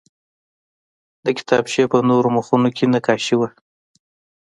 د 1.25 1.27
کتابچې 1.37 1.83
په 1.91 1.97
نورو 2.09 2.27
مخونو 2.37 2.69
کې 2.75 2.85
نقاشي 2.93 3.35
وه 3.37 3.49